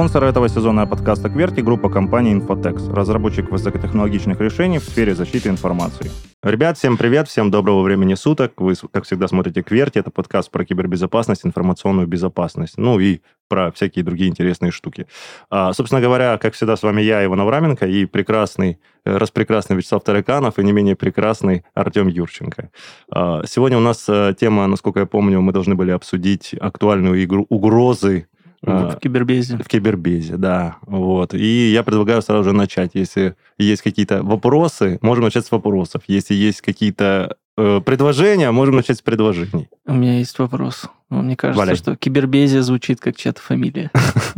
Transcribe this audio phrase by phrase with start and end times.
[0.00, 6.10] Спонсор этого сезона подкаста «Кверти»— группа компании Infotex, разработчик высокотехнологичных решений в сфере защиты информации.
[6.42, 8.54] Ребят, всем привет, всем доброго времени суток.
[8.56, 9.98] Вы, как всегда, смотрите «Кверти».
[9.98, 15.06] Это подкаст про кибербезопасность, информационную безопасность, ну и про всякие другие интересные штуки.
[15.50, 20.02] А, собственно говоря, как всегда, с вами я, Иван Авраменко, и прекрасный, э, распрекрасный Вячеслав
[20.02, 22.70] Тараканов, и не менее прекрасный Артем Юрченко.
[23.12, 27.44] А, сегодня у нас э, тема, насколько я помню, мы должны были обсудить актуальную игру
[27.50, 28.28] угрозы
[28.62, 29.56] в кибербезе.
[29.56, 30.76] В кибербезе, да.
[30.82, 31.34] Вот.
[31.34, 32.90] И я предлагаю сразу же начать.
[32.94, 36.02] Если есть какие-то вопросы, можем начать с вопросов.
[36.06, 39.68] Если есть какие-то э, предложения, можем начать с предложений.
[39.86, 40.90] У меня есть вопрос.
[41.10, 41.74] Ну, мне кажется, Валяй.
[41.74, 43.90] что кибербезия звучит как чья-то фамилия.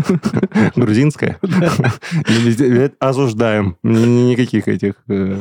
[0.74, 1.38] Грузинская?
[2.98, 3.76] Осуждаем.
[3.82, 4.94] Никаких этих...
[5.06, 5.36] Э,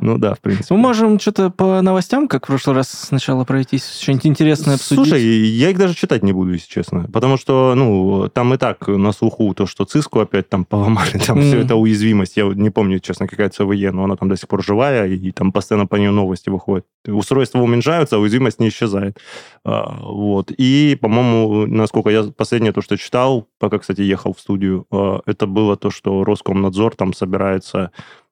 [0.00, 0.72] ну да, в принципе.
[0.74, 5.08] Мы можем что-то по новостям, как в прошлый раз сначала пройтись, что-нибудь интересное обсудить.
[5.08, 7.08] Слушай, я их даже читать не буду, если честно.
[7.12, 11.40] Потому что, ну, там и так на слуху то, что циску опять там поломали, там
[11.40, 12.36] все это уязвимость.
[12.36, 15.50] Я не помню, честно, какая ЦВЕ, но она там до сих пор живая, и там
[15.50, 16.86] постоянно по нее новости выходят.
[17.04, 19.18] Устройства уменьшаются, а уязвимость не исчезает.
[19.64, 20.52] А, вот.
[20.56, 25.20] И и, по-моему, насколько я последнее то, что читал, пока, кстати, ехал в студию, э,
[25.26, 27.90] это было то, что Роскомнадзор там собирается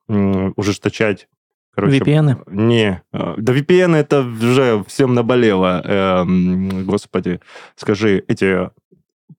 [0.08, 1.28] ужесточать
[1.76, 2.42] Короче, VPN?
[2.46, 3.02] Не.
[3.12, 5.82] Э, да VPN это уже всем наболело.
[5.84, 7.40] Эм, господи,
[7.76, 8.70] скажи, эти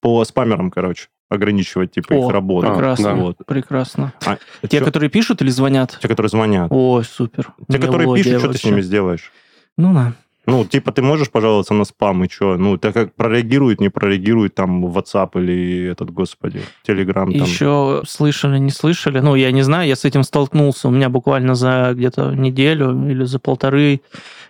[0.02, 2.68] по спамерам, короче, ограничивать типа О, их работу.
[2.68, 3.16] Прекрасно.
[3.16, 3.38] Вот.
[3.48, 4.14] Прекрасно.
[4.24, 4.86] А, Те, чё?
[4.86, 5.98] которые пишут или звонят?
[6.00, 6.68] Те, которые звонят.
[6.72, 7.54] О, супер.
[7.70, 9.32] Те, которые пишут, что ты с ними сделаешь?
[9.76, 10.14] Ну да.
[10.48, 12.56] Ну, типа, ты можешь пожаловаться на спам, и что?
[12.56, 17.26] Ну, так как прореагирует, не прореагирует там WhatsApp или этот, господи, Telegram.
[17.26, 17.48] Там.
[17.48, 19.20] Еще слышали, не слышали.
[19.20, 20.88] Ну, я не знаю, я с этим столкнулся.
[20.88, 24.00] У меня буквально за где-то неделю или за полторы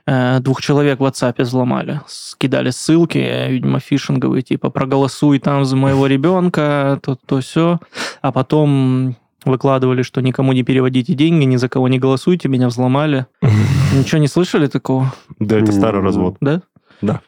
[0.06, 2.02] э, двух человек в WhatsApp взломали.
[2.06, 7.80] Скидали ссылки, видимо, фишинговые, типа, проголосуй там за моего ребенка, то, то все.
[8.22, 13.26] А потом выкладывали, что никому не переводите деньги, ни за кого не голосуйте, меня взломали.
[13.98, 15.14] Ничего не слышали такого?
[15.40, 16.38] Да, это старый развод.
[16.40, 16.62] Да?
[17.02, 17.22] Да.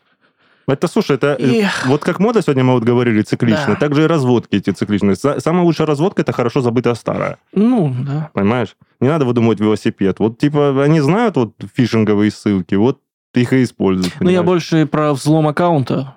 [0.67, 1.65] Это, слушай, это и...
[1.87, 3.75] вот как мода сегодня мы вот говорили циклично, да.
[3.75, 5.15] так же и разводки эти цикличные.
[5.15, 7.37] Самая лучшая разводка– это хорошо забытая старая.
[7.53, 8.29] Ну, да.
[8.33, 8.75] Понимаешь?
[8.99, 10.19] Не надо выдумывать велосипед.
[10.19, 12.99] Вот, типа, они знают вот фишинговые ссылки, вот
[13.33, 14.13] их и используют.
[14.19, 16.15] Ну, я больше про взлом аккаунта.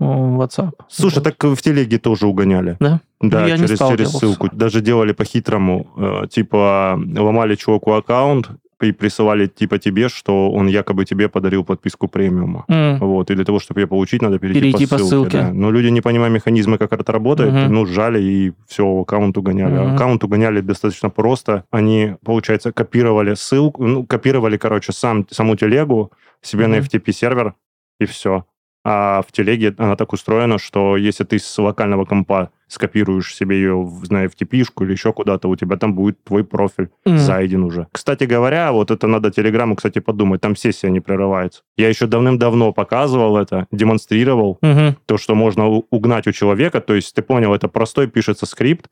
[0.00, 0.72] WhatsApp.
[0.88, 2.76] Слушай, так в телеге тоже угоняли.
[2.80, 3.00] Да?
[3.20, 4.50] Да, ну, Я через, через ссылку.
[4.52, 5.86] Даже делали по-хитрому.
[5.96, 8.50] Э, типа, ломали чуваку аккаунт,
[8.84, 12.64] и присылали типа тебе, что он якобы тебе подарил подписку премиума.
[12.68, 12.98] Mm.
[12.98, 13.30] Вот.
[13.30, 15.04] И для того, чтобы ее получить, надо перейти, перейти по ссылке.
[15.04, 15.38] По ссылке.
[15.38, 15.52] Да.
[15.52, 17.68] Но люди, не понимая механизмы, как это работает, mm-hmm.
[17.68, 19.74] ну, сжали и все, аккаунт угоняли.
[19.74, 19.94] Mm-hmm.
[19.94, 21.64] Аккаунт угоняли достаточно просто.
[21.70, 26.12] Они, получается, копировали ссылку, ну, копировали, короче, сам, саму телегу
[26.42, 26.68] себе mm-hmm.
[26.68, 27.54] на FTP-сервер,
[28.00, 28.44] и все.
[28.84, 33.90] А в телеге она так устроена, что если ты с локального компа скопируешь себе ее,
[34.02, 37.16] знаю, в типишку или еще куда-то, у тебя там будет твой профиль mm.
[37.18, 37.86] зайден уже.
[37.92, 41.62] Кстати говоря, вот это надо Телеграму, кстати, подумать, там сессия не прерывается.
[41.76, 44.96] Я еще давным-давно показывал это, демонстрировал mm-hmm.
[45.06, 48.90] то, что можно угнать у человека, то есть ты понял, это простой пишется скрипт,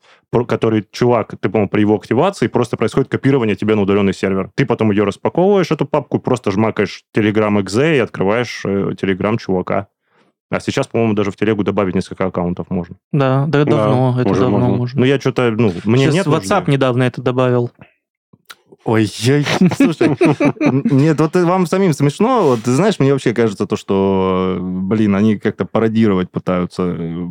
[0.48, 4.50] который чувак, ты понял, при его активации просто происходит копирование тебе на удаленный сервер.
[4.54, 9.88] Ты потом ее распаковываешь, эту папку, просто жмакаешь Telegram и открываешь э, Telegram чувака.
[10.52, 12.96] А сейчас, по-моему, даже в телегу добавить несколько аккаунтов можно.
[13.10, 14.76] Да, да, давно, да, это давно можно.
[14.76, 15.00] можно.
[15.00, 16.26] Ну, я что-то, ну, мне сейчас нет...
[16.26, 16.72] WhatsApp уже.
[16.72, 17.70] недавно это добавил.
[18.84, 19.42] Ой, я,
[19.76, 20.08] слушай,
[20.90, 25.38] нет, вот вам самим смешно, вот, ты знаешь, мне вообще кажется то, что, блин, они
[25.38, 27.28] как-то пародировать пытаются э,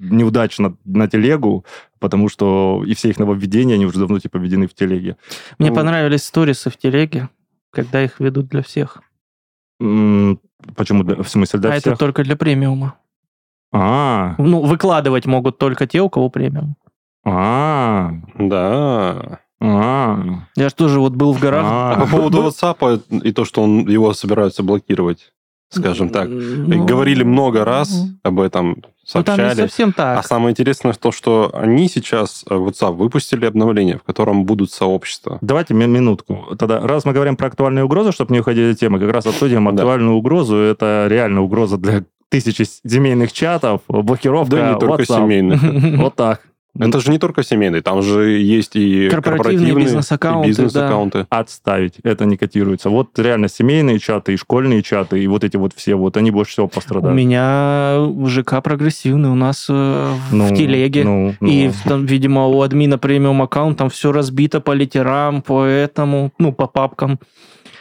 [0.00, 1.66] неудачно на телегу,
[1.98, 5.16] потому что и все их нововведения, они уже давно типа введены в телеге.
[5.58, 7.28] Мне ну, понравились сторисы в телеге,
[7.72, 9.02] когда их ведут для всех.
[9.78, 11.04] Почему?
[11.22, 11.86] В смысле для а всех?
[11.86, 12.94] это только для премиума.
[13.72, 14.36] А.
[14.38, 16.76] Ну, выкладывать могут только те, у кого премиум.
[17.24, 18.12] А.
[18.38, 19.40] Да.
[19.60, 20.20] А.
[20.56, 21.64] Я же тоже вот был в горах.
[21.66, 25.33] А по поводу WhatsApp и то, что он его собираются блокировать
[25.74, 26.28] скажем так.
[26.28, 29.40] Ну, Говорили много раз об этом, сообщали.
[29.40, 30.18] Ну, там не совсем так.
[30.18, 35.38] А самое интересное то, что они сейчас, э, WhatsApp, выпустили обновление, в котором будут сообщества.
[35.40, 36.56] Давайте минутку.
[36.58, 40.12] Тогда, раз мы говорим про актуальные угрозы, чтобы не уходили темы, как раз обсудим актуальную
[40.12, 40.16] да.
[40.16, 40.56] угрозу.
[40.56, 45.16] Это реально угроза для тысячи семейных чатов, блокировка Да не только WhatsApp.
[45.16, 45.62] семейных.
[46.00, 46.40] Вот так.
[46.78, 50.48] Это же не только семейный, там же есть и корпоративные, бизнес-аккаунты.
[50.48, 51.26] бизнес-аккаунты.
[51.30, 51.38] Да.
[51.38, 52.90] Отставить, это не котируется.
[52.90, 56.52] Вот реально семейные чаты и школьные чаты, и вот эти вот все, вот они больше
[56.52, 57.12] всего пострадают.
[57.12, 61.04] У меня ЖК прогрессивный, у нас э, ну, в телеге.
[61.04, 61.48] Ну, ну.
[61.48, 66.52] И, там, видимо, у админа премиум аккаунт там все разбито по литерам, по этому, ну,
[66.52, 67.20] по папкам.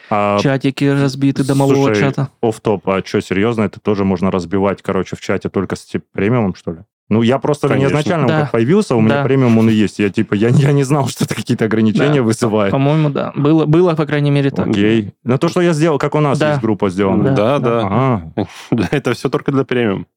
[0.09, 2.29] А, Чатики разбиты до малого слушай, чата.
[2.41, 6.53] оф топ а что, серьезно, это тоже можно разбивать, короче, в чате только с премиумом,
[6.53, 6.77] что ли?
[7.09, 7.89] Ну, я просто Конечно.
[7.97, 8.41] изначально да.
[8.41, 9.23] как появился, у меня да.
[9.23, 9.99] премиум он и есть.
[9.99, 12.23] Я типа, я, я не знал, что это какие-то ограничения да.
[12.23, 12.71] вызывает.
[12.71, 13.31] По-моему, да.
[13.35, 14.67] Было, было, по крайней мере, так.
[14.67, 15.13] Окей.
[15.23, 16.51] Но то, что я сделал, как у нас да.
[16.51, 17.35] есть группа сделана.
[17.35, 17.59] Да, да.
[17.59, 17.81] да.
[17.85, 18.47] Ага.
[18.91, 20.07] Это все только для премиум.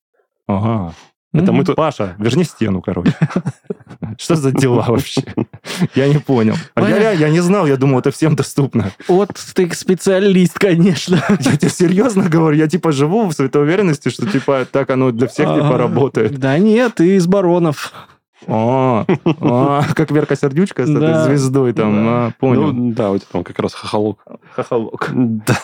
[0.47, 0.95] Ага.
[1.43, 1.77] Это мы тут...
[1.77, 3.15] Паша, верни стену, короче.
[4.19, 5.23] Что за дела вообще?
[5.95, 6.55] Я не понял.
[6.75, 8.91] А я, я не знал, я думал, это всем доступно.
[9.09, 11.23] Вот ты специалист, конечно.
[11.41, 15.29] Я тебе серьезно говорю, я типа живу в святой уверенности, что типа так оно для
[15.29, 16.39] всех типа а, работает.
[16.39, 17.93] Да нет, ты из баронов.
[18.47, 19.05] О,
[19.95, 22.73] как Верка Сердючка с этой звездой там, а, понял.
[22.73, 24.19] Ну, да, вот это он как раз хохолок.
[24.55, 25.11] Хохолок.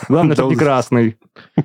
[0.09, 1.17] Главное, чтобы не красный.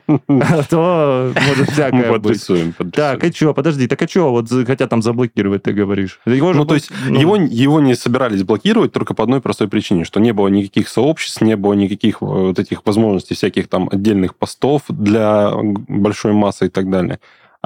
[0.07, 2.47] А то может всякое быть.
[2.93, 6.21] Так, и что, подожди, так а что, вот хотят там заблокировать, ты говоришь?
[6.27, 7.19] Ну, то есть ну.
[7.19, 11.41] его, его не собирались блокировать только по одной простой причине, что не было никаких сообществ,
[11.41, 15.53] не было никаких вот этих возможностей всяких там отдельных постов для
[15.89, 17.19] большой массы и так далее.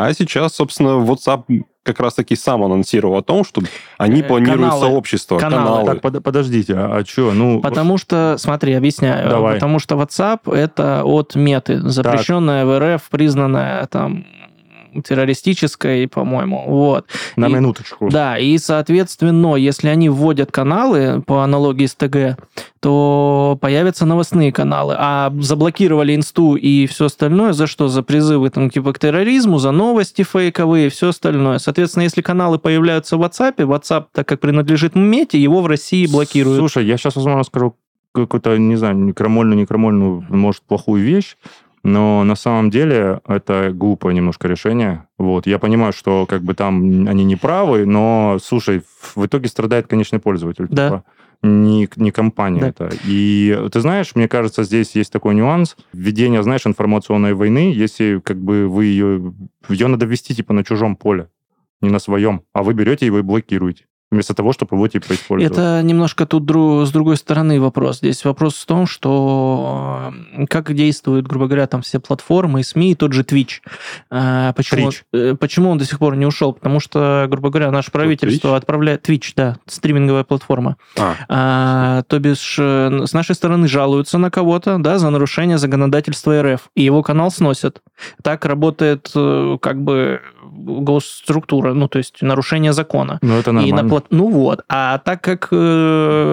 [0.06, 1.44] А сейчас, собственно, WhatsApp
[1.82, 3.62] как раз-таки сам анонсировал о том, что
[3.98, 5.64] они э, планируют каналы, сообщество, каналы.
[5.64, 5.86] каналы.
[5.86, 7.32] Так, под, подождите, а, а что?
[7.32, 9.28] Ну, потому что, смотри, объясняю.
[9.28, 9.54] Давай.
[9.54, 12.68] Потому что WhatsApp это от меты, запрещенная так.
[12.68, 14.24] в РФ, признанная там
[15.04, 16.64] террористической, по-моему.
[16.66, 17.06] Вот.
[17.36, 18.08] На и, минуточку.
[18.10, 22.38] Да, и, соответственно, если они вводят каналы по аналогии с ТГ,
[22.80, 24.94] то появятся новостные каналы.
[24.98, 27.88] А заблокировали инсту и все остальное за что?
[27.88, 31.58] За призывы там, типа к терроризму, за новости фейковые все остальное.
[31.58, 36.58] Соответственно, если каналы появляются в WhatsApp, WhatsApp, так как принадлежит Мете, его в России блокируют.
[36.58, 37.76] Слушай, я сейчас, возможно, скажу
[38.12, 41.36] какую-то, не знаю, не крамольную, не крамольную, может, плохую вещь.
[41.84, 45.06] Но на самом деле это глупое немножко решение.
[45.18, 45.46] Вот.
[45.46, 48.82] Я понимаю, что как бы там они не правы, но, слушай,
[49.16, 50.68] в итоге страдает конечный пользователь.
[50.70, 50.88] Да.
[50.88, 51.04] Типа,
[51.42, 52.68] не, не компания да.
[52.68, 52.90] это.
[53.04, 55.76] И ты знаешь, мне кажется, здесь есть такой нюанс.
[55.92, 59.34] Введение, знаешь, информационной войны, если как бы вы ее...
[59.68, 61.30] Ее надо ввести типа на чужом поле,
[61.80, 62.42] не на своем.
[62.52, 65.56] А вы берете его и блокируете вместо того, чтобы его типа использовать.
[65.56, 67.98] Это немножко тут дру, с другой стороны вопрос.
[67.98, 72.92] Здесь вопрос в том, что э, как действуют, грубо говоря, там все платформы и СМИ,
[72.92, 73.60] и тот же Twitch.
[74.10, 75.02] Э, почему, Twitch.
[75.12, 76.52] Э, почему он до сих пор не ушел?
[76.52, 78.56] Потому что, грубо говоря, наше правительство Twitch?
[78.56, 79.08] отправляет...
[79.08, 80.76] Twitch, да, стриминговая платформа.
[80.98, 81.16] А.
[81.28, 86.82] А, то бишь, с нашей стороны жалуются на кого-то, да, за нарушение законодательства РФ, и
[86.82, 87.80] его канал сносят.
[88.22, 90.20] Так работает как бы
[90.52, 93.18] госструктура, ну, то есть нарушение закона.
[93.22, 93.80] Ну, это нормально.
[93.80, 94.64] И на, ну вот.
[94.68, 95.54] А так как э,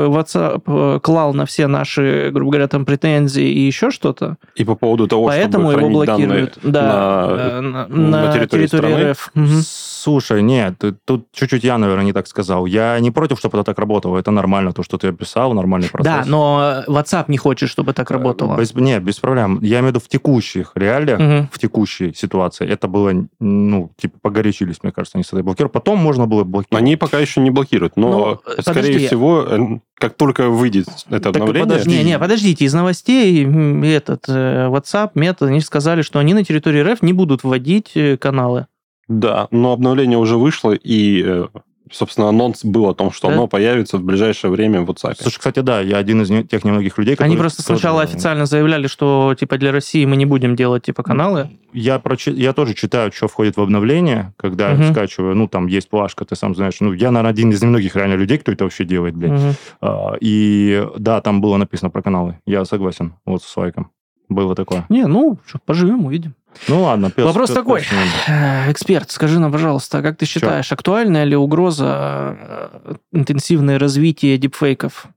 [0.10, 4.38] WhatsApp э, клал на все наши, грубо говоря, там претензии и еще что-то.
[4.56, 6.60] И по поводу того, поэтому чтобы его блокируют.
[6.64, 9.32] Да, на, э, на, на, территории, территории РФ.
[9.36, 9.46] Угу.
[9.64, 12.66] Слушай, нет, тут чуть-чуть я, наверное, не так сказал.
[12.66, 14.18] Я не против, чтобы это так работало.
[14.18, 16.14] Это нормально, то, что ты описал, нормальный процесс.
[16.14, 18.58] Да, но WhatsApp не хочет, чтобы так работало.
[18.58, 19.60] Без, нет, без проблем.
[19.62, 21.50] Я имею в виду в текущих реалиях, угу.
[21.52, 22.68] в текущей ситуации.
[22.68, 25.72] Это было, ну, типа, погорячились, мне кажется, они с этой блокировали.
[25.72, 26.82] Потом можно было блокировать.
[26.82, 29.08] Они пока еще не блокируют, но, ну, скорее подожди.
[29.08, 31.68] всего, э, как только выйдет это так обновление...
[31.68, 31.90] Подожди.
[31.90, 33.44] Не, не, подождите, из новостей
[33.86, 38.18] этот э, WhatsApp, Meta, они сказали, что они на территории РФ не будут вводить э,
[38.18, 38.68] каналы.
[39.08, 41.48] Да, но обновление уже вышло, и, э,
[41.92, 43.34] собственно, анонс был о том, что да?
[43.34, 45.16] оно появится в ближайшее время в WhatsApp.
[45.22, 47.32] Слушай, кстати, да, я один из тех немногих людей, которые...
[47.32, 48.14] Они просто сначала тоже...
[48.14, 51.50] официально заявляли, что, типа, для России мы не будем делать, типа, каналы.
[51.74, 52.30] Я, прочи...
[52.30, 54.84] я тоже читаю, что входит в обновление, когда угу.
[54.84, 58.16] скачиваю, ну, там есть плашка, ты сам знаешь, ну, я, наверное, один из немногих реально
[58.16, 59.32] людей, кто это вообще делает, блядь.
[59.32, 59.54] Угу.
[59.82, 63.92] А, и, да, там было написано про каналы, я согласен, вот с Лайком.
[64.30, 64.86] Было такое.
[64.90, 66.36] Не, ну, что, поживем, увидим.
[66.68, 67.80] Ну ладно, пес, Вопрос пес, такой.
[67.82, 67.90] Пес,
[68.28, 70.76] э, Эксперт, скажи нам, пожалуйста, как ты считаешь, Че?
[70.76, 72.38] актуальная ли угроза
[72.84, 75.08] э, интенсивное развитие дипфейков?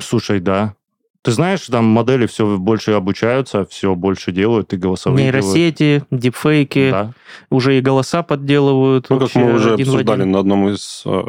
[0.00, 0.74] Слушай, да.
[1.22, 6.06] Ты знаешь, там модели все больше обучаются, все больше делают, и голосовые Нейросети, делают.
[6.10, 7.12] дипфейки, да.
[7.50, 9.10] уже и голоса подделывают.
[9.10, 11.22] Ну, как мы уже обсуждали на одном из э,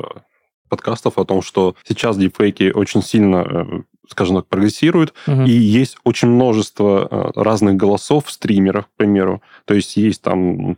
[0.70, 5.44] подкастов о том, что сейчас дипфейки очень сильно скажем так, прогрессирует, угу.
[5.44, 9.42] и есть очень множество э, разных голосов в стримерах, к примеру.
[9.66, 10.78] То есть есть там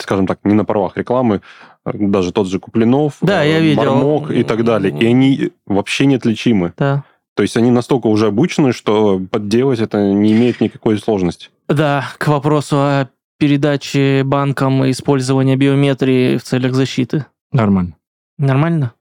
[0.00, 1.40] скажем так, не на правах рекламы,
[1.84, 3.94] э, даже тот же Куплинов, да, я видел.
[3.94, 4.96] Мармок и так далее.
[4.98, 6.74] И они вообще неотличимы.
[6.76, 7.04] Да.
[7.34, 11.50] То есть они настолько уже обучены, что подделать это не имеет никакой сложности.
[11.68, 13.08] Да, к вопросу о
[13.38, 17.26] передаче банкам и использовании биометрии в целях защиты.
[17.52, 17.94] Нормально.
[18.38, 18.92] Нормально?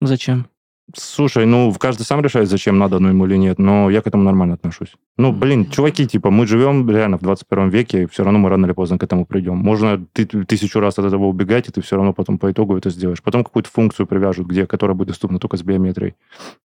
[0.00, 0.48] Зачем?
[0.96, 4.22] Слушай, ну, каждый сам решает, зачем надо оно ему или нет, но я к этому
[4.22, 4.94] нормально отношусь.
[5.18, 8.64] Ну, блин, чуваки, типа, мы живем реально в 21 веке, и все равно мы рано
[8.64, 9.56] или поздно к этому придем.
[9.56, 12.88] Можно ты, тысячу раз от этого убегать, и ты все равно потом по итогу это
[12.88, 13.22] сделаешь.
[13.22, 16.14] Потом какую-то функцию привяжут, где, которая будет доступна только с биометрией,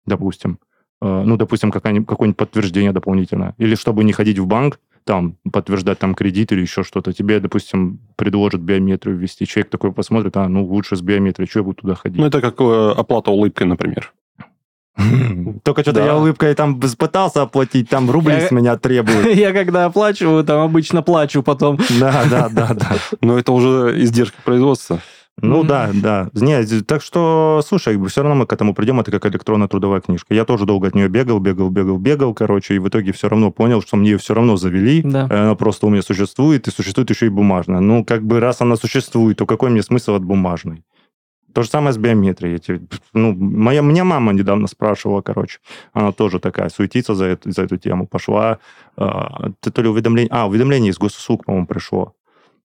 [0.04, 0.58] допустим.
[1.00, 3.54] Э, ну, допустим, какое-нибудь подтверждение дополнительное.
[3.56, 7.12] Или чтобы не ходить в банк, там подтверждать там кредит или еще что-то.
[7.12, 9.46] Тебе, допустим, предложат биометрию ввести.
[9.46, 12.18] Человек такой посмотрит, а, ну, лучше с биометрией, что я буду туда ходить?
[12.18, 14.12] Ну, это как э, оплата улыбкой, например.
[15.62, 19.26] Только что-то я улыбкой там пытался оплатить, там рубли с меня требуют.
[19.34, 21.78] Я когда оплачиваю, там обычно плачу потом.
[21.98, 22.90] Да, да, да, да.
[23.20, 25.00] Но это уже издержки производства.
[25.40, 25.66] Ну mm-hmm.
[25.66, 26.30] да, да.
[26.34, 30.34] Нет, так что, слушай, все равно мы к этому придем, это как электронная трудовая книжка.
[30.34, 33.50] Я тоже долго от нее бегал, бегал, бегал, бегал, короче, и в итоге все равно
[33.50, 35.02] понял, что мне ее все равно завели.
[35.02, 35.24] Да.
[35.24, 37.80] Она просто у меня существует, и существует еще и бумажная.
[37.80, 40.84] Ну, как бы раз она существует, то какой мне смысл от бумажной?
[41.54, 42.60] То же самое с биометрией.
[43.12, 45.58] Ну, моя, меня мама недавно спрашивала, короче.
[45.92, 48.06] Она тоже такая, суетится за эту, за эту тему.
[48.06, 48.58] Пошла,
[48.96, 50.30] э, то ли уведомление...
[50.30, 52.14] А, уведомление из госуслуг, по-моему, пришло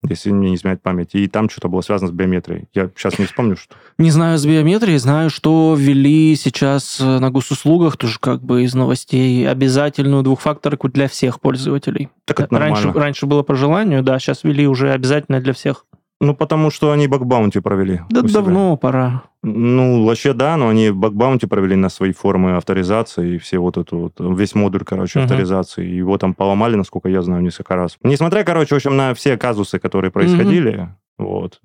[0.09, 1.11] если мне не изменяет память.
[1.13, 2.65] И там что-то было связано с биометрией.
[2.73, 3.75] Я сейчас не вспомню, что.
[3.97, 8.73] Не знаю с биометрией, знаю, что ввели сейчас э, на госуслугах, тоже как бы из
[8.75, 12.09] новостей, обязательную двухфакторку для всех пользователей.
[12.25, 13.01] Так это раньше, нормально.
[13.01, 15.85] раньше было по желанию, да, сейчас ввели уже обязательно для всех.
[16.21, 18.01] Ну, потому что они бакбаунти провели.
[18.09, 19.23] Да давно пора.
[19.43, 23.97] Ну, вообще да, но они бакбаунти провели на свои формы авторизации и все вот эту
[23.97, 25.23] вот, весь модуль, короче, uh-huh.
[25.23, 25.85] авторизации.
[25.85, 27.97] Его там поломали, насколько я знаю, несколько раз.
[28.01, 31.17] Несмотря, короче, в общем, на все казусы, которые происходили, uh-huh.
[31.17, 31.59] вот,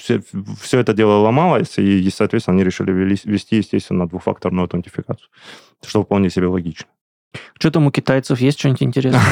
[0.00, 0.22] все,
[0.60, 5.28] все это дело ломалось, и, соответственно, они решили ввести, естественно, двухфакторную аутентификацию,
[5.86, 6.86] что вполне себе логично.
[7.58, 9.22] Что там у китайцев есть что-нибудь интересное?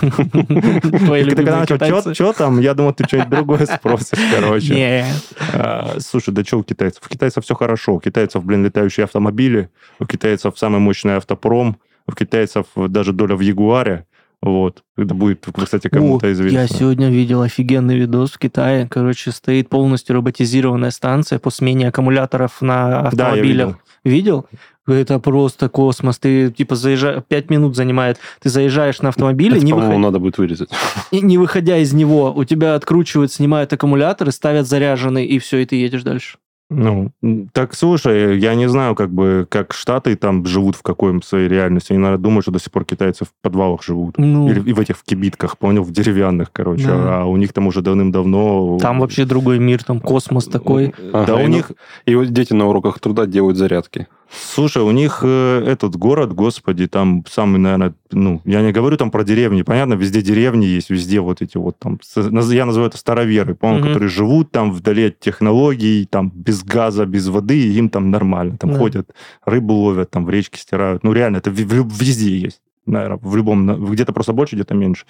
[0.02, 2.14] Любимые китайцы?
[2.14, 2.60] Что там?
[2.60, 5.06] Я думал, ты что-нибудь другое спросишь, короче.
[5.54, 7.02] А, слушай, да что у китайцев?
[7.04, 7.94] У китайцев все хорошо.
[7.94, 9.70] У китайцев, блин, летающие автомобили.
[9.98, 11.78] У китайцев самый мощный автопром.
[12.06, 14.06] У китайцев даже доля в Ягуаре.
[14.42, 14.82] Вот.
[14.96, 16.58] Это будет, кстати, кому-то известно.
[16.58, 18.88] Я сегодня видел офигенный видос в Китае.
[18.88, 23.68] Короче, стоит полностью роботизированная станция по смене аккумуляторов на автомобилях.
[23.68, 24.46] Да, видел.
[24.46, 24.46] видел?
[24.86, 26.18] Это просто космос.
[26.18, 27.22] Ты, типа, заезжаешь...
[27.28, 28.18] Пять минут занимает.
[28.40, 29.58] Ты заезжаешь на автомобиле...
[29.58, 29.98] Это, не выход...
[29.98, 30.70] надо будет вырезать.
[31.10, 35.66] И, не выходя из него, у тебя откручивают, снимают аккумуляторы, ставят заряженный, и все, и
[35.66, 36.38] ты едешь дальше.
[36.70, 37.10] Ну,
[37.52, 41.92] так слушай, я не знаю, как бы, как Штаты там живут в какой своей реальности.
[41.92, 44.18] Они, наверное, думают, что до сих пор китайцы в подвалах живут.
[44.18, 46.86] Ну, Или и в этих в кибитках, понял, в деревянных, короче.
[46.86, 47.22] Да.
[47.22, 48.78] А у них там уже давным-давно...
[48.80, 50.94] Там вообще другой мир, там космос такой.
[51.12, 51.72] Ага, да, у них...
[52.06, 54.06] И вот дети на уроках труда делают зарядки.
[54.30, 59.10] Слушай, у них э, этот город, господи, там самый, наверное, ну, я не говорю там
[59.10, 63.54] про деревни, понятно, везде деревни есть, везде вот эти вот там, я называю это староверы,
[63.54, 63.86] по угу.
[63.86, 68.56] которые живут там вдали от технологий, там без газа, без воды, и им там нормально,
[68.56, 68.78] там да.
[68.78, 69.10] ходят,
[69.44, 74.12] рыбу ловят, там в речке стирают, ну реально, это везде есть наверное, в любом, где-то
[74.12, 75.04] просто больше, где-то меньше.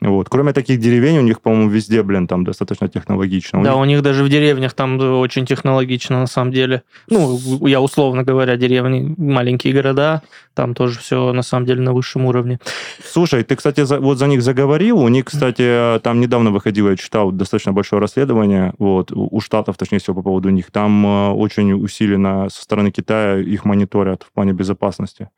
[0.00, 0.28] Вот.
[0.28, 3.60] Кроме таких деревень, у них, по-моему, везде, блин, там достаточно технологично.
[3.60, 3.80] У да, них...
[3.80, 6.82] у них даже в деревнях там очень технологично, на самом деле.
[7.08, 10.22] Ну, я условно говоря, деревни, маленькие города,
[10.54, 12.58] там тоже все, на самом деле, на высшем уровне.
[13.04, 14.98] Слушай, ты, кстати, за, вот за них заговорил.
[14.98, 19.98] У них, кстати, там недавно выходило, я читал, достаточно большое расследование, вот, у Штатов, точнее
[19.98, 20.70] всего, по поводу них.
[20.70, 25.28] Там э, очень усиленно со стороны Китая их мониторят в плане безопасности.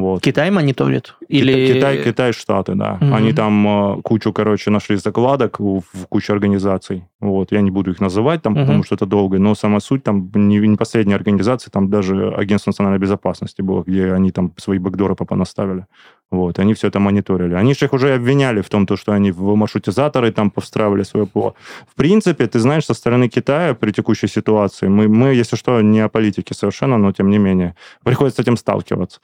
[0.00, 0.22] Вот.
[0.22, 1.14] Китай мониторит?
[1.28, 1.72] Или...
[1.72, 2.98] Китай, Китай, Штаты, да.
[3.00, 3.14] Угу.
[3.14, 7.04] Они там э, кучу, короче, нашли закладок в, в кучу организаций.
[7.20, 7.52] Вот.
[7.52, 8.62] Я не буду их называть, там, угу.
[8.62, 12.70] потому что это долго, но сама суть, там не, не последняя организация, там даже Агентство
[12.70, 15.86] национальной безопасности было, где они там свои бэкдоры понаставили.
[16.30, 17.54] Вот, они все это мониторили.
[17.54, 21.26] Они же их уже обвиняли в том, то, что они в маршрутизаторы там повстраивали свое
[21.26, 21.54] ПО.
[21.86, 26.00] В принципе, ты знаешь, со стороны Китая при текущей ситуации, мы, мы, если что, не
[26.00, 29.20] о политике совершенно, но тем не менее, приходится с этим сталкиваться.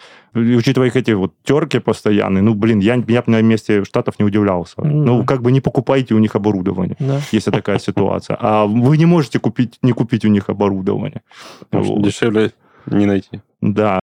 [0.61, 4.27] Учитывая их эти вот терки постоянные, ну, блин, я, я бы на месте Штатов не
[4.27, 4.75] удивлялся.
[4.77, 4.91] Mm-hmm.
[4.91, 7.23] Ну, как бы не покупайте у них оборудование, да.
[7.33, 8.37] если такая ситуация.
[8.39, 11.23] А вы не можете купить, не купить у них оборудование.
[11.73, 12.51] Дешевле
[12.85, 13.41] не найти.
[13.63, 14.01] Да.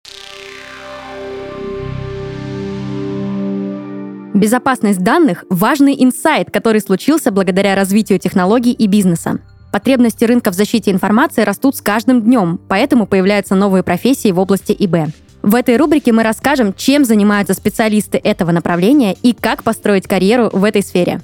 [4.33, 9.41] Безопасность данных– важный инсайт, который случился благодаря развитию технологий и бизнеса.
[9.73, 14.71] Потребности рынка в защите информации растут с каждым днем, поэтому появляются новые профессии в области
[14.71, 15.09] ИБ.
[15.45, 20.63] В этой рубрике мы расскажем, чем занимаются специалисты этого направления и как построить карьеру в
[20.63, 21.21] этой сфере.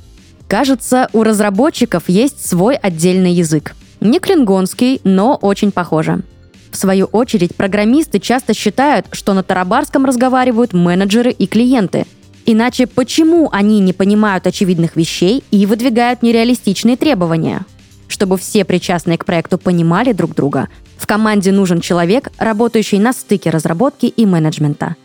[0.48, 3.74] Кажется, у разработчиков есть свой отдельный язык.
[4.00, 6.22] Не клингонский, но очень похоже.
[6.70, 12.06] В свою очередь, программисты часто считают, что на тарабарском разговаривают менеджеры и клиенты–
[12.46, 17.66] Иначе почему они не понимают очевидных вещей и выдвигают нереалистичные требования?
[18.08, 20.68] Чтобы все причастные к проекту понимали друг друга,
[21.01, 24.96] в команде нужен человек, работающий на стыке разработки и менеджмента.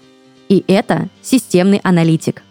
[0.51, 2.43] И это системный аналитик.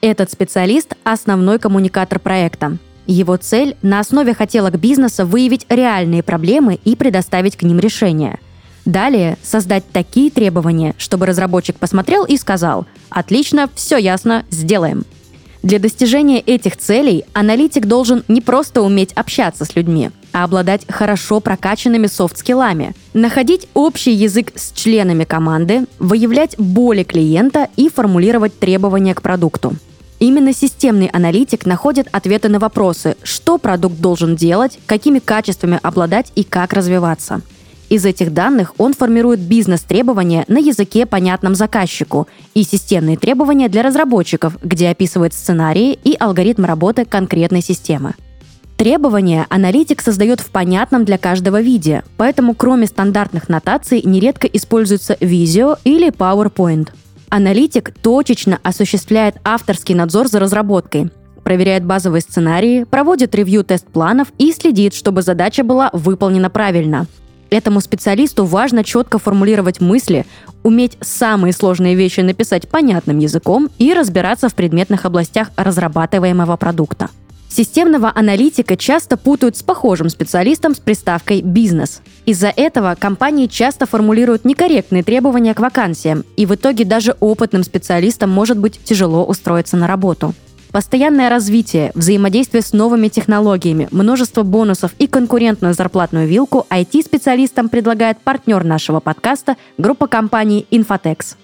[0.00, 2.78] Этот специалист– основной коммуникатор проекта.
[3.06, 8.38] Его цель– на основе хотелок бизнеса выявить реальные проблемы и предоставить к ним решения–
[8.88, 15.04] Далее создать такие требования, чтобы разработчик посмотрел и сказал «Отлично, все ясно, сделаем».
[15.62, 21.40] Для достижения этих целей аналитик должен не просто уметь общаться с людьми, а обладать хорошо
[21.40, 29.22] прокачанными софт-скиллами, находить общий язык с членами команды, выявлять боли клиента и формулировать требования к
[29.22, 29.76] продукту.
[30.18, 36.42] Именно системный аналитик находит ответы на вопросы, что продукт должен делать, какими качествами обладать и
[36.42, 37.40] как развиваться.
[37.88, 44.58] Из этих данных он формирует бизнес-требования на языке, понятном заказчику, и системные требования для разработчиков,
[44.62, 48.14] где описывает сценарии и алгоритм работы конкретной системы.
[48.78, 55.76] Требования аналитик создает в понятном для каждого виде, поэтому кроме стандартных нотаций нередко используется Visio
[55.82, 56.90] или PowerPoint.
[57.28, 61.10] Аналитик точечно осуществляет авторский надзор за разработкой,
[61.42, 67.08] проверяет базовые сценарии, проводит ревью тест-планов и следит, чтобы задача была выполнена правильно.
[67.50, 70.24] Этому специалисту важно четко формулировать мысли,
[70.62, 77.08] уметь самые сложные вещи написать понятным языком и разбираться в предметных областях разрабатываемого продукта.
[77.48, 82.02] Системного аналитика часто путают с похожим специалистом с приставкой «бизнес».
[82.26, 88.30] Из-за этого компании часто формулируют некорректные требования к вакансиям, и в итоге даже опытным специалистам
[88.30, 90.34] может быть тяжело устроиться на работу.
[90.70, 98.62] Постоянное развитие, взаимодействие с новыми технологиями, множество бонусов и конкурентную зарплатную вилку IT-специалистам предлагает партнер
[98.64, 101.36] нашего подкаста– группа компаний Infotex.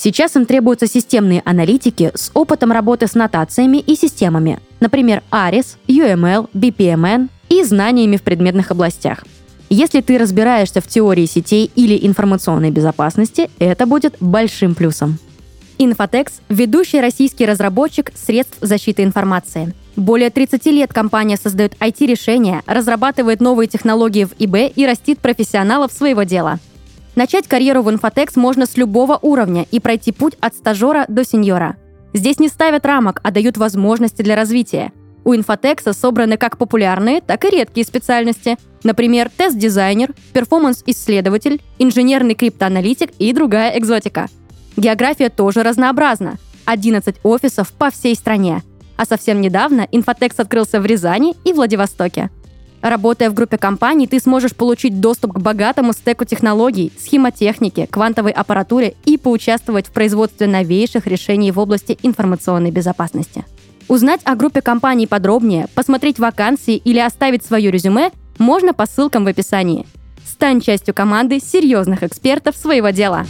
[0.00, 6.48] Сейчас им требуются системные аналитики с опытом работы с нотациями и системами, например, ARIS, UML,
[6.54, 9.24] BPMN и знаниями в предметных областях.
[9.70, 15.18] Если ты разбираешься в теории сетей или информационной безопасности, это будет большим плюсом.
[15.78, 19.74] Infotex– ведущий российский разработчик средств защиты информации.
[19.96, 26.22] Более 30 лет компания создает IT-решения, разрабатывает новые технологии в ИБ и растит профессионалов своего
[26.22, 26.60] дела–
[27.18, 31.76] Начать карьеру в Infotex можно с любого уровня и пройти путь от стажера до сеньора.
[32.14, 34.92] Здесь не ставят рамок, а дают возможности для развития.
[35.24, 38.56] У Infotex собраны как популярные, так и редкие специальности.
[38.84, 44.28] Например, тест-дизайнер, перформанс-исследователь, инженерный криптоаналитик и другая экзотика.
[44.76, 46.36] География тоже разнообразна.
[46.66, 48.62] 11 офисов по всей стране.
[48.96, 52.30] А совсем недавно Infotex открылся в Рязани и Владивостоке.
[52.80, 58.94] Работая в группе компаний, ты сможешь получить доступ к богатому стеку технологий, схемотехнике, квантовой аппаратуре
[59.04, 63.44] и поучаствовать в производстве новейших решений в области информационной безопасности.
[63.88, 69.28] Узнать о группе компаний подробнее, посмотреть вакансии или оставить свое резюме можно по ссылкам в
[69.28, 69.86] описании.
[70.26, 73.26] Стань частью команды серьезных экспертов своего дела.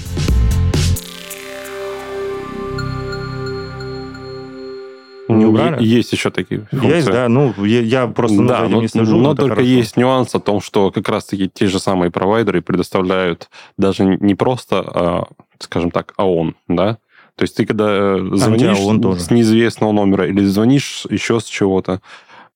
[5.29, 5.85] Не убрали?
[5.85, 6.88] Есть еще такие функции.
[6.88, 7.29] Есть, да.
[7.29, 9.17] Ну, я, я просто да, но, не слежу.
[9.17, 9.69] Но, но только хорошо.
[9.69, 14.81] есть нюанс о том, что как раз-таки те же самые провайдеры предоставляют даже не просто,
[14.81, 16.99] а, скажем так, АОН, да,
[17.38, 19.21] то есть ты когда э, звонишь тоже.
[19.21, 22.03] с неизвестного номера или звонишь еще с чего-то,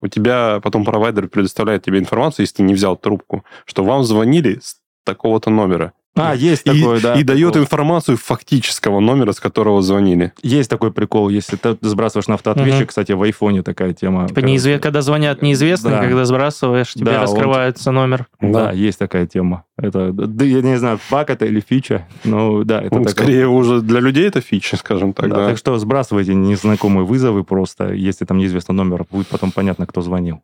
[0.00, 4.58] у тебя потом провайдер предоставляет тебе информацию, если ты не взял трубку, что вам звонили
[4.60, 5.92] с такого-то номера.
[6.14, 7.14] А, есть такое, и, да.
[7.14, 10.32] И дает информацию фактического номера, с которого звонили.
[10.42, 12.88] Есть такой прикол, если ты сбрасываешь на автоответчик, угу.
[12.88, 14.28] кстати, в айфоне такая тема.
[14.28, 14.78] Типа неизве...
[14.78, 16.02] когда звонят неизвестные, да.
[16.02, 17.96] когда сбрасываешь, тебе да, раскрывается он...
[17.96, 18.26] номер.
[18.40, 18.66] Да.
[18.66, 19.64] да, есть такая тема.
[19.78, 23.24] Это, да, я не знаю, баг это или фича, но да, это ну, такая...
[23.24, 25.30] Скорее уже для людей это фича, скажем так.
[25.30, 25.48] Да, да.
[25.48, 30.42] Так что сбрасывайте незнакомые вызовы просто, если там неизвестный номер, будет потом понятно, кто звонил.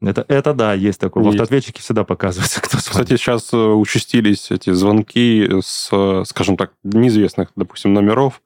[0.00, 1.24] Это, это да, есть такое.
[1.24, 1.32] Есть.
[1.32, 2.90] В автоответчике всегда показывается, кто звонит.
[2.90, 5.90] Кстати, сейчас э, участились эти звонки с,
[6.24, 8.40] скажем так, неизвестных, допустим, номеров,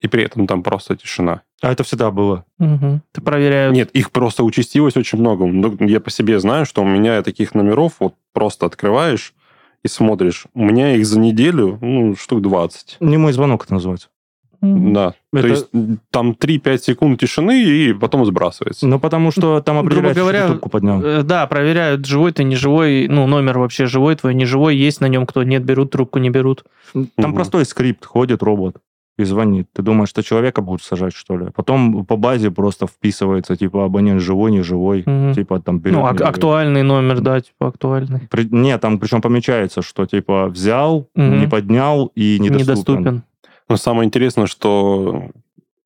[0.00, 1.42] и при этом там просто тишина.
[1.62, 2.44] А это всегда было.
[2.58, 3.00] Угу.
[3.12, 3.74] Ты проверяешь?
[3.74, 5.46] Нет, их просто участилось очень много.
[5.46, 9.34] Ну, я по себе знаю, что у меня таких номеров вот просто открываешь
[9.82, 10.46] и смотришь.
[10.54, 12.98] У меня их за неделю, ну, штук 20.
[13.00, 14.08] Не мой звонок это называется.
[14.64, 15.14] Да.
[15.32, 15.42] Это...
[15.42, 15.66] То есть
[16.10, 18.86] там 3-5 секунд тишины, и потом сбрасывается.
[18.86, 21.02] Ну, потому что там определяют, Грубо говоря, трубку поднял.
[21.02, 25.00] Э, да, проверяют, живой ты, не живой, ну, номер вообще живой твой, не живой, есть
[25.00, 26.64] на нем кто, нет, берут трубку, не берут.
[26.92, 27.34] Там угу.
[27.34, 28.76] простой скрипт, ходит робот
[29.16, 29.68] и звонит.
[29.72, 31.46] Ты думаешь, что человека будут сажать, что ли?
[31.54, 35.34] Потом по базе просто вписывается, типа, абонент живой, не живой, угу.
[35.34, 35.78] типа, там...
[35.78, 38.28] Берет, ну, ак- актуальный номер, да, типа, актуальный.
[38.30, 38.48] При...
[38.50, 41.22] Нет, там причем помечается, что, типа, взял, угу.
[41.22, 43.00] не поднял и недоступен.
[43.00, 43.22] Недоступен.
[43.68, 45.30] Но самое интересное, что,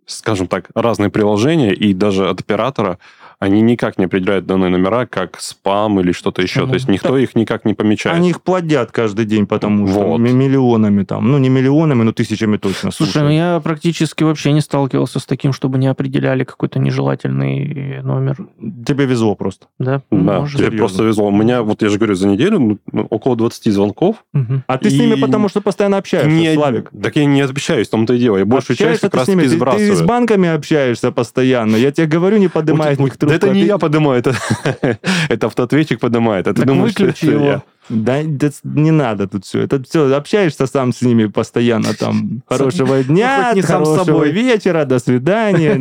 [0.06, 2.98] скажем так, разные приложения и даже от оператора
[3.40, 6.66] они никак не определяют данные номера как спам или что-то еще.
[6.66, 8.16] То есть никто их никак не помечает.
[8.16, 10.18] Они их плодят каждый день, потому что вот.
[10.18, 11.30] миллионами там.
[11.30, 12.90] Ну, не миллионами, но тысячами точно.
[12.90, 18.48] Слушай, ну я практически вообще не сталкивался с таким, чтобы не определяли какой-то нежелательный номер.
[18.84, 19.66] Тебе везло просто.
[19.78, 20.02] Да?
[20.10, 20.78] Да, Может, тебе серьезно.
[20.78, 21.28] просто везло.
[21.28, 24.24] У меня, вот я же говорю, за неделю ну, ну около 20 звонков.
[24.34, 24.62] Угу.
[24.66, 24.90] А ты и...
[24.90, 26.90] с ними потому что постоянно общаешься, не, Славик.
[27.02, 28.38] Так я не общаюсь, в том-то и дело.
[28.38, 29.90] Я большую часть как раз таки сбрасываю.
[29.90, 31.76] Ты, ты с банками общаешься постоянно.
[31.76, 33.46] Я тебе говорю, не поднимай от них трубку.
[33.46, 34.34] Да это не я поднимаю, это,
[35.28, 36.48] это автоответчик поднимает.
[36.48, 37.62] А ты думаешь, что это я?
[37.88, 39.62] Да, да не надо тут все.
[39.62, 42.42] Это все, общаешься сам с ними постоянно там.
[42.46, 44.30] Хорошего дня, не сам с собой.
[44.30, 45.76] вечера, до свидания.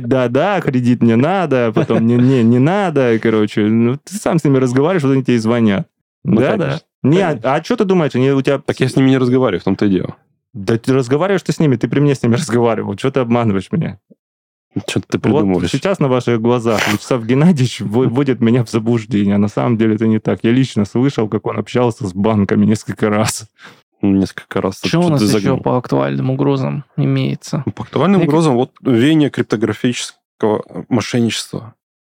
[0.00, 3.62] Да-да, кредит не надо, потом не-не, не надо, короче.
[3.62, 5.88] Ну, ты сам с ними разговариваешь, вот они тебе звонят.
[6.24, 6.80] Ну, да-да.
[7.02, 8.58] Не, а, а что ты думаешь, они у тебя...
[8.58, 10.16] Так я с ними не разговариваю, в том-то и дело.
[10.54, 12.96] Да ты разговариваешь ты с ними, ты при мне с ними разговаривал.
[12.96, 13.98] Что ты обманываешь меня?
[14.88, 15.62] Что ты придумываешь?
[15.62, 19.36] Вот сейчас на ваших глазах Вячеслав Геннадьевич вводит меня в заблуждение.
[19.38, 20.40] На самом деле это не так.
[20.42, 23.46] Я лично слышал, как он общался с банками несколько раз.
[24.02, 24.80] Несколько раз.
[24.84, 27.64] Что у нас еще по актуальным угрозам имеется?
[27.74, 28.28] По актуальным Мне...
[28.28, 31.74] угрозам вот веяние криптографического мошенничества.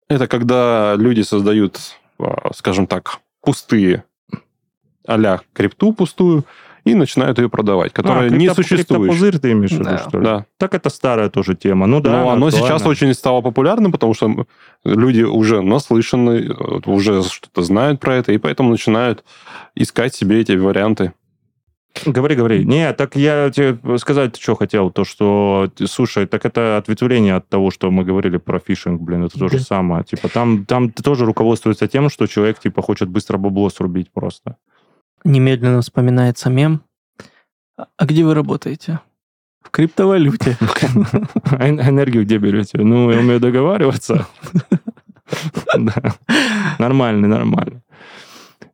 [0.07, 1.79] Это когда люди создают,
[2.19, 4.03] а, скажем так, пустые
[5.07, 6.45] а крипту пустую,
[6.85, 9.11] и начинают ее продавать, которая а, не существует.
[9.11, 9.97] Пузырь ты имеешь в виду, да.
[9.97, 10.23] что ли?
[10.23, 10.45] Да.
[10.57, 11.87] Так это старая тоже тема.
[11.87, 12.11] Ну да.
[12.11, 14.45] Но оно сейчас очень стало популярным, потому что
[14.83, 16.51] люди уже наслышаны,
[16.85, 19.23] уже что-то знают про это, и поэтому начинают
[19.73, 21.13] искать себе эти варианты.
[22.05, 22.65] Говори, говори.
[22.65, 27.71] Не, так я тебе сказать, что хотел, то, что, слушай, так это ответвление от того,
[27.71, 30.03] что мы говорили про фишинг, блин, это то же самое.
[30.03, 34.57] Типа там, там тоже руководствуется тем, что человек, типа, хочет быстро бабло срубить просто
[35.25, 36.81] немедленно вспоминается мем.
[37.77, 39.01] А где вы работаете?
[39.61, 40.57] В криптовалюте.
[41.59, 42.77] А энергию где берете?
[42.77, 44.27] Ну, я умею договариваться.
[46.79, 47.81] Нормально, нормально.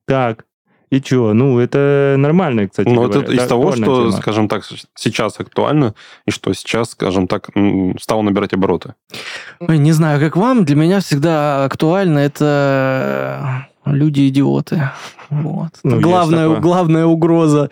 [0.05, 0.45] Так,
[0.91, 1.33] и что?
[1.33, 2.89] Ну, это нормально, кстати.
[2.89, 4.63] Ну, это из того, что, скажем так,
[4.95, 7.49] сейчас актуально, и что сейчас, скажем так,
[7.99, 8.95] стало набирать обороты.
[9.61, 14.91] Не знаю, как вам, для меня всегда актуально это люди-идиоты.
[15.29, 15.69] Вот.
[15.83, 17.69] Ну, главная, главная угроза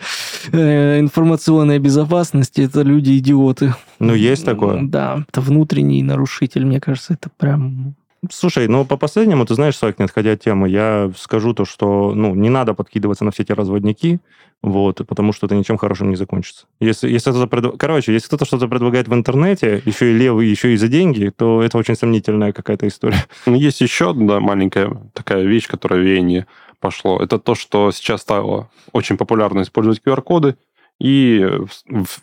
[0.50, 3.74] э, информационной безопасности это люди-идиоты.
[3.98, 4.80] Ну, есть такое.
[4.82, 7.94] Да, это внутренний нарушитель, мне кажется, это прям
[8.28, 12.12] Слушай, ну по последнему, ты знаешь, Слайк, не отходя от темы, я скажу то, что
[12.14, 14.20] ну, не надо подкидываться на все эти разводники,
[14.62, 16.66] вот, потому что это ничем хорошим не закончится.
[16.80, 17.70] Если, если кто-то.
[17.78, 21.62] Короче, если кто-то что-то предлагает в интернете, еще и левый, еще и за деньги, то
[21.62, 23.24] это очень сомнительная какая-то история.
[23.46, 26.46] Ну, есть еще одна маленькая такая вещь, которая в веяние
[26.78, 27.18] пошло.
[27.22, 30.56] Это то, что сейчас стало очень популярно использовать QR-коды,
[30.98, 31.48] и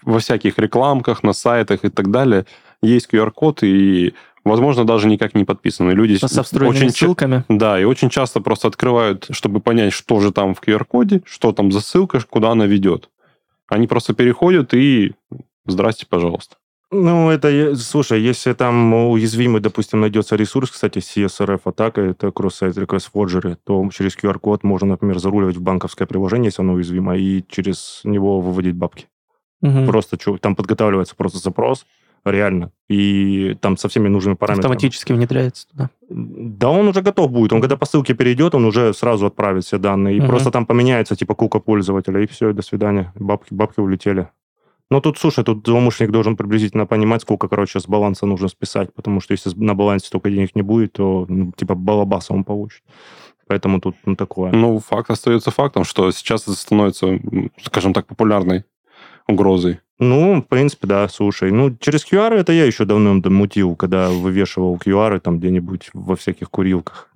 [0.04, 2.46] во всяких рекламках, на сайтах и так далее
[2.84, 4.14] есть QR-код, и
[4.48, 5.92] возможно, даже никак не подписаны.
[5.92, 7.44] Люди со очень ссылками.
[7.50, 11.72] Да, и очень часто просто открывают, чтобы понять, что же там в QR-коде, что там
[11.72, 13.10] за ссылка, куда она ведет.
[13.68, 15.14] Они просто переходят и
[15.66, 16.56] здрасте, пожалуйста.
[16.90, 23.58] Ну, это, слушай, если там уязвимый, допустим, найдется ресурс, кстати, CSRF-атака, это Cross-Site Request Forgery,
[23.66, 28.40] то через QR-код можно, например, заруливать в банковское приложение, если оно уязвимо, и через него
[28.40, 29.08] выводить бабки.
[29.62, 29.86] Угу.
[29.88, 31.86] Просто там подготавливается просто запрос,
[32.32, 32.72] реально.
[32.90, 34.74] И там со всеми нужными параметрами.
[34.74, 35.90] Автоматически внедряется туда?
[36.10, 37.54] Да, он уже готов будет.
[37.54, 40.18] Он когда по ссылке перейдет, он уже сразу отправит все данные.
[40.18, 40.30] И угу.
[40.30, 43.12] просто там поменяется типа кука пользователя, и все, и до свидания.
[43.16, 44.30] Бабки, бабки улетели.
[44.90, 49.20] Но тут, слушай, тут злоумышленник должен приблизительно понимать, сколько, короче, с баланса нужно списать, потому
[49.20, 52.84] что если на балансе столько денег не будет, то, ну, типа, балабаса он получит.
[53.48, 54.52] Поэтому тут ну, такое.
[54.52, 57.20] Ну, факт остается фактом, что сейчас это становится,
[57.62, 58.64] скажем так, популярной
[59.28, 59.80] угрозой.
[60.00, 61.52] Ну, в принципе, да, слушай.
[61.52, 66.52] Ну, через QR это я еще давно мутил, когда вывешивал QR там где-нибудь во всяких
[66.52, 67.10] курилках.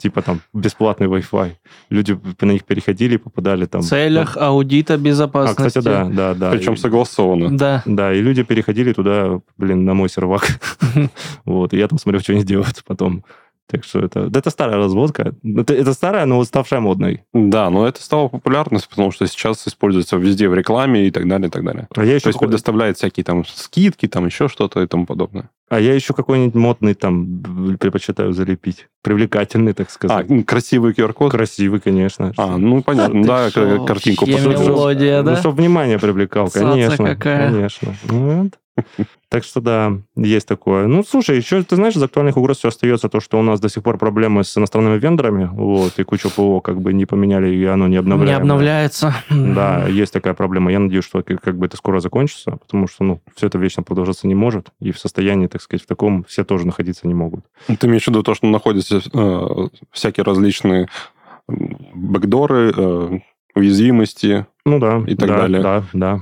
[0.00, 1.52] Типа там бесплатный Wi-Fi.
[1.90, 3.82] Люди на них переходили, попадали там...
[3.82, 5.60] В целях аудита безопасности.
[5.60, 6.50] А, кстати, да, да, да.
[6.52, 7.56] Причем согласованно.
[7.56, 7.82] Да.
[7.84, 10.48] Да, и люди переходили туда, блин, на мой сервак.
[11.44, 13.24] Вот, и я там смотрел, что они делают потом.
[13.70, 15.34] Так что это, это старая разводка.
[15.44, 17.22] Это, это старая, но ставшая модной.
[17.32, 21.48] Да, но это стало популярность, потому что сейчас используется везде в рекламе и так далее,
[21.48, 21.86] и так далее.
[21.94, 25.50] А я еще То есть предоставляет всякие там скидки, там еще что-то и тому подобное.
[25.68, 28.88] А я еще какой-нибудь модный там предпочитаю залепить.
[29.04, 30.26] Привлекательный, так сказать.
[30.28, 31.30] А, красивый QR-код?
[31.30, 32.32] Красивый, конечно.
[32.36, 34.26] А, ну понятно, да, шо, картинку.
[34.26, 35.30] Мелодия, да?
[35.30, 37.04] Ну, чтобы внимание привлекал, конечно.
[37.14, 37.52] какая.
[37.52, 37.94] Конечно.
[38.02, 38.54] Вот.
[39.28, 40.88] Так что да, есть такое.
[40.88, 43.68] Ну, слушай, еще, ты знаешь, из актуальных угроз все остается то, что у нас до
[43.68, 47.64] сих пор проблемы с иностранными вендорами, вот, и кучу ПО как бы не поменяли, и
[47.64, 48.34] оно не обновляется.
[48.34, 49.14] Не обновляется.
[49.30, 50.72] Да, есть такая проблема.
[50.72, 54.26] Я надеюсь, что как бы это скоро закончится, потому что, ну, все это вечно продолжаться
[54.26, 57.44] не может, и в состоянии, так сказать, в таком все тоже находиться не могут.
[57.66, 60.88] Ты имеешь в виду то, что находятся э, всякие различные
[61.46, 63.18] бэкдоры, э,
[63.54, 65.62] уязвимости ну, да, и так да, далее.
[65.62, 66.20] Да, да.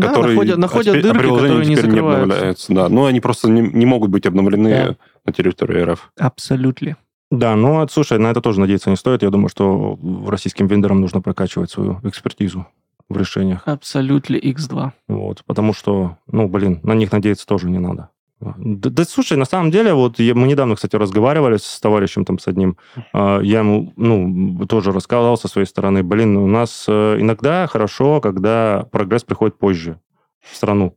[0.00, 2.18] Да, которые находят, находят а дырки, которые не закрываются.
[2.18, 2.88] Не обновляются, да.
[2.88, 4.96] Но они просто не, не могут быть обновлены да.
[5.24, 6.10] на территории РФ.
[6.18, 6.96] Абсолютно.
[7.30, 9.22] Да, ну, слушай, на это тоже надеяться не стоит.
[9.22, 12.66] Я думаю, что российским вендорам нужно прокачивать свою экспертизу
[13.08, 13.62] в решениях.
[13.66, 14.90] Абсолютно X2.
[15.08, 18.10] Вот, потому что, ну, блин, на них надеяться тоже не надо.
[18.40, 22.38] Да, да слушай, на самом деле, вот я, мы недавно, кстати, разговаривали с товарищем там
[22.38, 22.76] с одним,
[23.14, 28.20] э, я ему, ну, тоже рассказал со своей стороны, блин, у нас э, иногда хорошо,
[28.20, 30.00] когда прогресс приходит позже
[30.40, 30.96] в страну.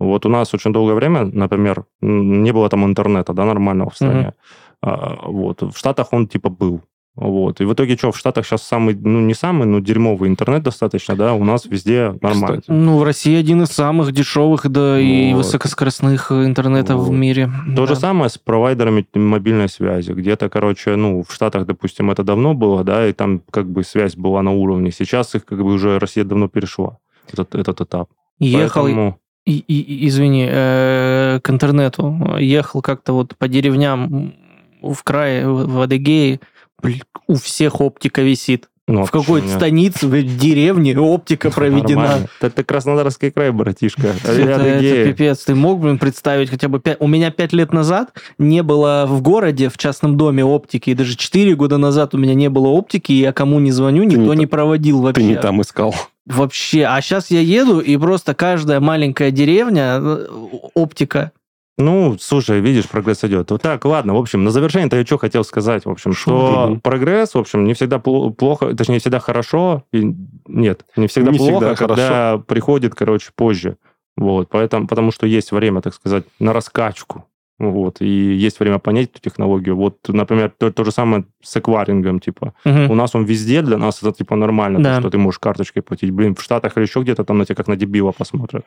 [0.00, 4.34] Вот у нас очень долгое время, например, не было там интернета, да, нормального в стране.
[4.82, 5.18] Mm-hmm.
[5.26, 5.62] вот.
[5.62, 6.80] В Штатах он типа был.
[7.16, 7.60] Вот.
[7.60, 11.16] И в итоге что, в Штатах сейчас самый, ну, не самый, но дерьмовый интернет достаточно,
[11.16, 12.60] да, у нас везде нормально.
[12.60, 12.70] Кстати.
[12.70, 15.00] Ну, в России один из самых дешевых, да, вот.
[15.00, 17.08] и высокоскоростных интернетов вот.
[17.08, 17.50] в мире.
[17.74, 17.94] То да.
[17.94, 20.12] же самое с провайдерами мобильной связи.
[20.12, 24.14] Где-то, короче, ну, в Штатах, допустим, это давно было, да, и там как бы связь
[24.14, 24.92] была на уровне.
[24.92, 26.98] Сейчас их как бы уже Россия давно перешла,
[27.30, 28.08] этот, этот этап.
[28.38, 29.18] Ехал, Поэтому...
[29.44, 32.36] и, и, извини, э, к интернету.
[32.38, 34.32] Ехал как-то вот по деревням
[34.82, 36.40] в крае, в Адыгее,
[37.26, 38.68] у всех оптика висит.
[38.90, 42.26] Ну, в какой-то станице, в деревне оптика проведена.
[42.40, 44.08] Это Краснодарский край, братишка.
[44.24, 45.44] Это, это пипец.
[45.44, 46.80] Ты мог, блин, представить хотя бы...
[46.80, 46.96] 5...
[47.00, 50.90] У меня пять лет назад не было в городе, в частном доме оптики.
[50.90, 54.02] И даже четыре года назад у меня не было оптики, и я кому не звоню,
[54.02, 55.22] никто не, не проводил вообще.
[55.22, 55.94] Ты не там искал.
[56.26, 56.84] Вообще.
[56.84, 60.26] А сейчас я еду, и просто каждая маленькая деревня, э,
[60.74, 61.32] оптика
[61.80, 63.50] ну, слушай, видишь, прогресс идет.
[63.50, 64.14] Вот так, ладно.
[64.14, 66.80] В общем, на завершение-то я что хотел сказать, в общем, что угу.
[66.80, 70.14] прогресс, в общем, не всегда плохо, точнее, не всегда хорошо, и
[70.46, 72.44] нет, не всегда не плохо, всегда когда хорошо.
[72.46, 73.76] приходит, короче, позже.
[74.16, 77.24] Вот, поэтому, потому что есть время, так сказать, на раскачку.
[77.58, 79.76] Вот, и есть время понять эту технологию.
[79.76, 82.54] Вот, например, то, то же самое с эквайрингом, типа.
[82.64, 82.92] Угу.
[82.92, 84.94] У нас он везде, для нас это, типа, нормально, да.
[84.94, 86.10] то, что ты можешь карточкой платить.
[86.10, 88.64] Блин, в Штатах или еще где-то там на тебя как на дебила посмотрят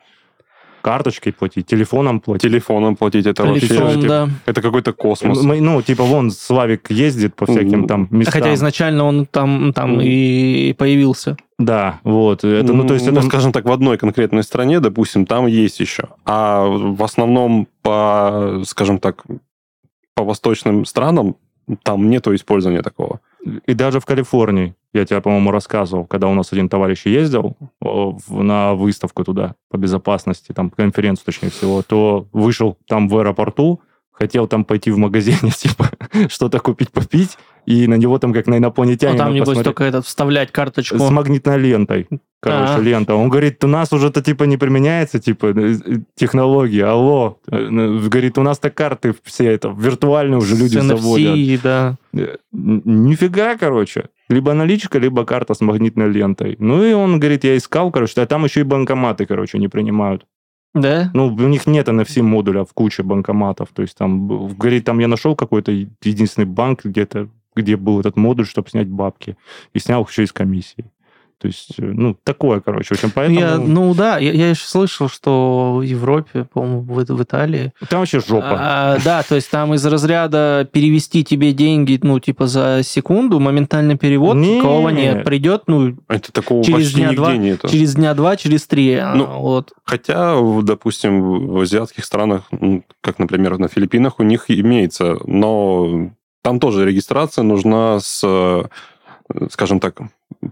[0.84, 2.42] карточкой платить, телефоном платить.
[2.42, 4.06] Телефоном платить, это Телефон, вообще...
[4.06, 4.28] Да.
[4.44, 5.42] Это какой-то космос.
[5.42, 8.32] Мы, ну, типа, вон Славик ездит по всяким там местам.
[8.32, 11.38] Хотя изначально он там, там и появился.
[11.58, 12.44] Да, вот.
[12.44, 13.22] Это, ну, то есть, ну, это...
[13.22, 16.08] скажем так, в одной конкретной стране, допустим, там есть еще.
[16.26, 19.24] А в основном по, скажем так,
[20.14, 21.36] по восточным странам
[21.82, 23.20] там нету использования такого.
[23.66, 27.56] И даже в Калифорнии я тебе, по-моему, рассказывал, когда у нас один товарищ ездил
[28.28, 33.80] на выставку туда по безопасности, там, конференцию, точнее всего, то вышел там в аэропорту,
[34.12, 35.90] хотел там пойти в магазине, типа,
[36.28, 39.64] что-то купить, попить, и на него там как на инопланетянина Ну, там, небось, посмотреть.
[39.64, 40.98] только этот вставлять карточку.
[40.98, 42.08] С магнитной лентой.
[42.40, 42.80] Короче, А-а-а.
[42.80, 43.14] лента.
[43.14, 45.76] Он говорит, у нас уже это, типа, не применяется, типа, э,
[46.14, 47.38] технологии, алло.
[47.50, 51.62] Э, говорит, у нас-то карты все это, виртуальные уже люди NFC, заводят.
[51.62, 51.96] да.
[52.12, 54.08] Э, нифига, короче.
[54.28, 56.56] Либо наличка, либо карта с магнитной лентой.
[56.58, 60.26] Ну, и он говорит, я искал, короче, а там еще и банкоматы, короче, не принимают.
[60.74, 61.10] Да?
[61.14, 63.68] Ну, у них нет NFC модуля в куче банкоматов.
[63.72, 68.46] То есть там, говорит, там я нашел какой-то единственный банк где-то, где был этот модуль,
[68.46, 69.36] чтобы снять бабки.
[69.72, 70.90] И снял еще из комиссии.
[71.44, 72.88] То есть, э, ну, такое, короче.
[72.88, 73.38] В общем, поэтому...
[73.38, 77.72] Я, ну, да, я, я еще слышал, что в Европе, по-моему, в, в Италии...
[77.90, 78.56] Там вообще жопа.
[78.58, 83.98] А, да, то есть там из разряда перевести тебе деньги, ну, типа за секунду, моментальный
[83.98, 84.56] перевод, не.
[84.56, 85.24] такого нет.
[85.24, 85.96] Придет, ну...
[86.08, 87.68] Это такого через дня два, нету.
[87.68, 88.98] Через дня два, через три.
[89.14, 89.72] Ну, вот.
[89.84, 92.48] Хотя, допустим, в азиатских странах,
[93.02, 96.10] как, например, на Филиппинах, у них имеется, но
[96.44, 98.22] там тоже регистрация нужна с
[99.50, 100.00] скажем так,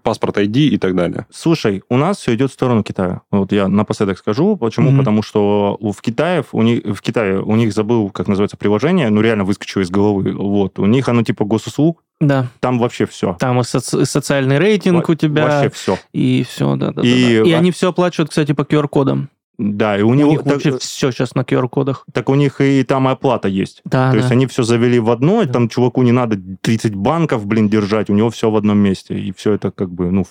[0.03, 1.27] паспорт ID и так далее.
[1.31, 3.21] Слушай, у нас все идет в сторону Китая.
[3.31, 4.57] Вот я напоследок скажу.
[4.57, 4.91] Почему?
[4.91, 4.99] Mm-hmm.
[4.99, 9.21] Потому что в Китае, у них, в Китае у них забыл, как называется, приложение, ну
[9.21, 10.33] реально выскочило из головы.
[10.33, 10.79] Вот.
[10.79, 12.03] У них оно типа госуслуг.
[12.21, 12.47] Да.
[12.61, 13.37] Там вообще все.
[13.39, 15.45] Там и, соци- социальный рейтинг Во- у тебя.
[15.45, 15.99] Вообще все.
[16.13, 17.03] И все, да, да.
[17.03, 17.51] И, да, да.
[17.51, 19.29] и они все оплачивают, кстати, по QR-кодам.
[19.59, 22.07] Да, и у, у них, них вообще все сейчас на QR-кодах.
[22.13, 23.83] Так у них и там оплата есть.
[23.85, 24.19] Да, То да.
[24.19, 28.11] есть они все завели в одно, и там чуваку не надо 30 банков, блин, держать,
[28.11, 29.19] у него все в одном месте.
[29.19, 30.25] И все это как бы, ну,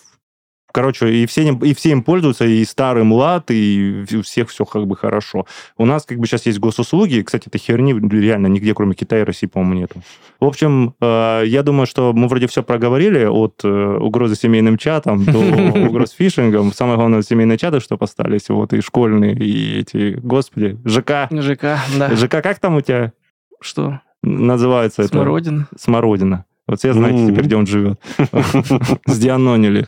[0.74, 4.88] Короче, и все, и все им пользуются, и старый млад, и у всех все как
[4.88, 5.46] бы хорошо.
[5.78, 9.26] У нас как бы сейчас есть госуслуги, кстати, это херни реально нигде, кроме Китая и
[9.26, 10.02] России, по-моему, нету.
[10.40, 15.26] В общем, э, я думаю, что мы вроде все проговорили, от э, угрозы семейным чатам
[15.26, 15.40] до
[15.88, 16.74] угроз фишингом.
[16.74, 21.28] Самое главное, семейные чаты, что остались, вот, и школьные, и эти, господи, ЖК.
[21.32, 22.16] ЖК, да.
[22.16, 23.14] ЖК, как там у тебя?
[23.60, 24.02] Что?
[24.24, 25.68] Называется Смородина.
[25.72, 25.82] это?
[25.82, 26.46] Смородина.
[26.72, 28.00] Вот все знаете теперь, где он живет.
[29.06, 29.88] Сдианонили.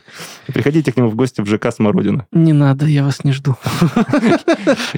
[0.52, 2.26] Приходите к нему в гости в ЖК Смородина.
[2.30, 3.56] Не надо, я вас не жду.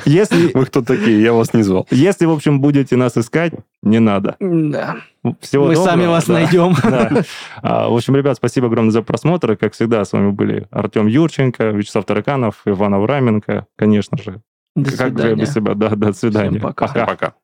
[0.05, 0.51] Если...
[0.53, 1.23] Вы кто такие?
[1.23, 1.87] Я вас не звал.
[1.93, 3.53] Если, в общем, будете нас искать,
[3.85, 4.35] не надо.
[4.41, 4.97] Да.
[5.41, 5.93] Всего Мы доброго.
[5.93, 6.33] сами вас да.
[6.33, 6.75] найдем.
[6.83, 7.23] Да.
[7.63, 9.57] А, в общем, ребят, спасибо огромное за просмотр.
[9.57, 14.43] Как всегда, с вами были Артем Юрченко, Вячеслав Тараканов, Иван Авраменко, конечно же.
[14.75, 15.31] До как свидания.
[15.31, 15.75] же без себя?
[15.75, 16.59] Да, до свидания.
[16.59, 16.89] Всем пока.
[16.89, 17.07] Пока.
[17.07, 17.35] пока.